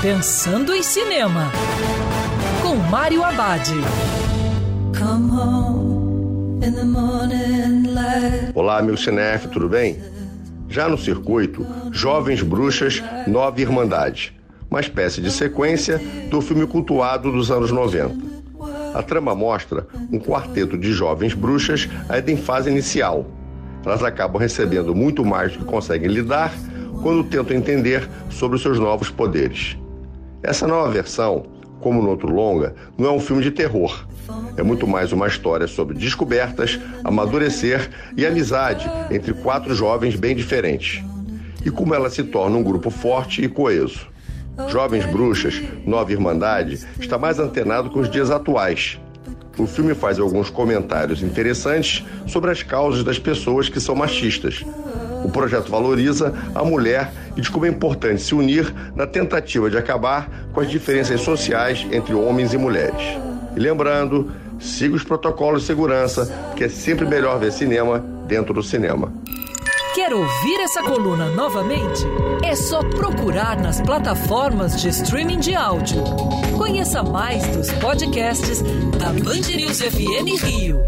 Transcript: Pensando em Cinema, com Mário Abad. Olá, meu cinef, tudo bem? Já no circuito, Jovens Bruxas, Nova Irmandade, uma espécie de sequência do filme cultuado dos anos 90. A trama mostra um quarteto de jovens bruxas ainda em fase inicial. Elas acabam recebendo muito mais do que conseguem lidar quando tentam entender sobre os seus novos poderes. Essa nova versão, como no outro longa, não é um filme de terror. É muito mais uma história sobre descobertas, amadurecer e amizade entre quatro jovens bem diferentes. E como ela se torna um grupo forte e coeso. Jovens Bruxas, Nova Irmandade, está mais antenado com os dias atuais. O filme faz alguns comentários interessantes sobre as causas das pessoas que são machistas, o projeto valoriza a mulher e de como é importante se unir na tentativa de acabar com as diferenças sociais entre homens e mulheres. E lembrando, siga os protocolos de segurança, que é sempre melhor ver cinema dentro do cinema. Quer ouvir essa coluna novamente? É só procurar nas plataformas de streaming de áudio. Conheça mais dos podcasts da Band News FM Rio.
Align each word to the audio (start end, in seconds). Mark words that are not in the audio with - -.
Pensando 0.00 0.72
em 0.72 0.80
Cinema, 0.80 1.50
com 2.62 2.76
Mário 2.76 3.24
Abad. 3.24 3.68
Olá, 8.54 8.80
meu 8.80 8.96
cinef, 8.96 9.48
tudo 9.48 9.68
bem? 9.68 9.98
Já 10.68 10.88
no 10.88 10.96
circuito, 10.96 11.66
Jovens 11.90 12.42
Bruxas, 12.42 13.02
Nova 13.26 13.60
Irmandade, 13.60 14.32
uma 14.70 14.78
espécie 14.78 15.20
de 15.20 15.32
sequência 15.32 16.00
do 16.30 16.40
filme 16.40 16.64
cultuado 16.64 17.32
dos 17.32 17.50
anos 17.50 17.72
90. 17.72 18.14
A 18.94 19.02
trama 19.02 19.34
mostra 19.34 19.84
um 20.12 20.20
quarteto 20.20 20.78
de 20.78 20.92
jovens 20.92 21.34
bruxas 21.34 21.88
ainda 22.08 22.30
em 22.30 22.36
fase 22.36 22.70
inicial. 22.70 23.26
Elas 23.84 24.04
acabam 24.04 24.40
recebendo 24.40 24.94
muito 24.94 25.24
mais 25.24 25.54
do 25.54 25.58
que 25.58 25.64
conseguem 25.64 26.08
lidar 26.08 26.54
quando 27.02 27.24
tentam 27.24 27.56
entender 27.56 28.08
sobre 28.30 28.56
os 28.56 28.62
seus 28.62 28.78
novos 28.78 29.10
poderes. 29.10 29.76
Essa 30.42 30.66
nova 30.66 30.90
versão, 30.90 31.46
como 31.80 32.02
no 32.02 32.10
outro 32.10 32.32
longa, 32.32 32.74
não 32.96 33.08
é 33.08 33.12
um 33.12 33.20
filme 33.20 33.42
de 33.42 33.50
terror. 33.50 34.06
É 34.56 34.62
muito 34.62 34.86
mais 34.86 35.12
uma 35.12 35.26
história 35.26 35.66
sobre 35.66 35.96
descobertas, 35.96 36.78
amadurecer 37.02 37.90
e 38.16 38.24
amizade 38.24 38.88
entre 39.10 39.32
quatro 39.32 39.74
jovens 39.74 40.14
bem 40.14 40.36
diferentes. 40.36 41.02
E 41.64 41.70
como 41.70 41.94
ela 41.94 42.08
se 42.08 42.22
torna 42.22 42.56
um 42.56 42.62
grupo 42.62 42.90
forte 42.90 43.42
e 43.42 43.48
coeso. 43.48 44.06
Jovens 44.68 45.06
Bruxas, 45.06 45.62
Nova 45.86 46.12
Irmandade, 46.12 46.86
está 46.98 47.16
mais 47.16 47.38
antenado 47.38 47.90
com 47.90 48.00
os 48.00 48.10
dias 48.10 48.30
atuais. 48.30 48.98
O 49.56 49.66
filme 49.66 49.94
faz 49.94 50.18
alguns 50.18 50.50
comentários 50.50 51.22
interessantes 51.22 52.04
sobre 52.26 52.50
as 52.50 52.62
causas 52.62 53.02
das 53.02 53.18
pessoas 53.18 53.68
que 53.68 53.80
são 53.80 53.94
machistas, 53.94 54.64
o 55.24 55.28
projeto 55.30 55.70
valoriza 55.70 56.34
a 56.54 56.64
mulher 56.64 57.12
e 57.36 57.40
de 57.40 57.50
como 57.50 57.66
é 57.66 57.68
importante 57.68 58.22
se 58.22 58.34
unir 58.34 58.72
na 58.94 59.06
tentativa 59.06 59.70
de 59.70 59.76
acabar 59.76 60.28
com 60.52 60.60
as 60.60 60.70
diferenças 60.70 61.20
sociais 61.20 61.86
entre 61.92 62.14
homens 62.14 62.52
e 62.52 62.58
mulheres. 62.58 63.18
E 63.56 63.60
lembrando, 63.60 64.30
siga 64.58 64.94
os 64.94 65.04
protocolos 65.04 65.62
de 65.62 65.66
segurança, 65.66 66.52
que 66.56 66.64
é 66.64 66.68
sempre 66.68 67.06
melhor 67.06 67.38
ver 67.38 67.52
cinema 67.52 68.04
dentro 68.26 68.52
do 68.52 68.62
cinema. 68.62 69.12
Quer 69.94 70.14
ouvir 70.14 70.60
essa 70.60 70.82
coluna 70.82 71.28
novamente? 71.30 72.04
É 72.44 72.54
só 72.54 72.82
procurar 72.82 73.60
nas 73.60 73.80
plataformas 73.80 74.80
de 74.80 74.88
streaming 74.88 75.40
de 75.40 75.54
áudio. 75.54 76.04
Conheça 76.56 77.02
mais 77.02 77.44
dos 77.48 77.72
podcasts 77.72 78.62
da 78.96 79.06
Band 79.06 79.56
News 79.56 79.80
FM 79.80 80.40
Rio. 80.44 80.80